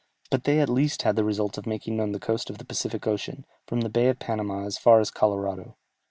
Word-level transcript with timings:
But 0.31 0.45
they 0.45 0.59
at 0.59 0.67
least 0.67 1.03
had 1.03 1.15
the 1.15 1.23
result 1.23 1.59
of 1.59 1.67
making 1.67 1.95
known 1.97 2.11
the 2.11 2.19
coast 2.19 2.49
of 2.49 2.57
the 2.57 2.65
Pacific 2.65 3.05
Ocean, 3.05 3.45
from 3.67 3.81
the 3.81 3.87
Bay 3.89 4.07
of 4.07 4.17
Panama 4.17 4.65
as 4.65 4.79
far 4.79 4.99
as 4.99 5.11
Colorado. 5.11 5.75